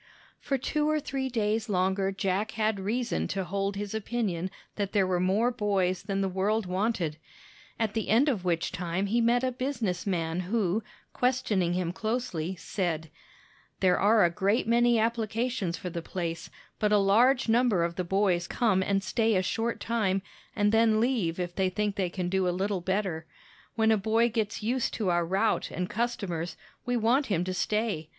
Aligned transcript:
For 0.39 0.57
two 0.57 0.89
or 0.89 0.99
three 0.99 1.29
days 1.29 1.69
longer 1.69 2.11
Jack 2.11 2.53
had 2.53 2.79
reason 2.79 3.27
to 3.27 3.43
hold 3.43 3.75
his 3.75 3.93
opinion 3.93 4.49
that 4.75 4.93
there 4.93 5.05
were 5.05 5.19
more 5.19 5.51
boys 5.51 6.01
than 6.01 6.21
the 6.21 6.27
world 6.27 6.65
wanted, 6.65 7.17
at 7.79 7.93
the 7.93 8.09
end 8.09 8.27
of 8.27 8.43
which 8.43 8.71
time 8.71 9.05
he 9.05 9.21
met 9.21 9.43
a 9.43 9.51
business 9.51 10.07
man 10.07 10.39
who, 10.39 10.81
questioning 11.13 11.73
him 11.73 11.91
closely, 11.93 12.55
said: 12.55 13.11
"There 13.79 13.99
are 13.99 14.25
a 14.25 14.31
great 14.31 14.67
many 14.67 14.97
applications 14.97 15.77
for 15.77 15.91
the 15.91 16.01
place, 16.01 16.49
but 16.79 16.91
a 16.91 16.97
large 16.97 17.47
number 17.47 17.83
of 17.83 17.93
the 17.95 18.03
boys 18.03 18.47
come 18.47 18.81
and 18.81 19.03
stay 19.03 19.35
a 19.35 19.43
short 19.43 19.79
time, 19.79 20.23
and 20.55 20.71
then 20.71 20.99
leave 20.99 21.39
if 21.39 21.53
they 21.53 21.69
think 21.69 21.95
they 21.95 22.09
can 22.09 22.27
do 22.27 22.49
a 22.49 22.49
little 22.49 22.81
better. 22.81 23.27
When 23.75 23.91
a 23.91 23.97
boy 23.97 24.29
gets 24.29 24.63
used 24.63 24.95
to 24.95 25.11
our 25.11 25.23
route 25.23 25.69
and 25.69 25.87
customers, 25.87 26.57
we 26.87 26.97
want 26.97 27.27
him 27.27 27.43
to 27.43 27.53
stay. 27.53 28.09